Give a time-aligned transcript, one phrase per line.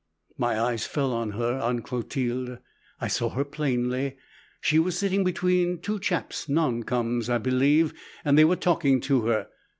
[0.35, 2.57] My eyes fell on her, on Clotilde.
[2.99, 4.17] I saw her plainly.
[4.59, 7.93] She was sitting between two chaps, non coms., I believe,
[8.25, 9.49] and they were talking to her.